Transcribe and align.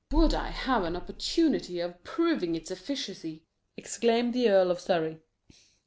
"Would 0.11 0.33
I 0.33 0.47
had 0.47 0.81
an 0.81 0.95
opportunity 0.95 1.79
of 1.79 2.03
proving 2.03 2.55
its 2.55 2.71
efficacy!" 2.71 3.43
exclaimed 3.77 4.33
the 4.33 4.49
Earl 4.49 4.71
of 4.71 4.79
Surrey. 4.79 5.21